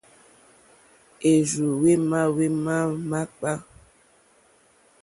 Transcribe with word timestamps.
Hwérzù 1.19 1.65
hwémá 1.79 2.19
hwémǎkpâ. 2.35 3.53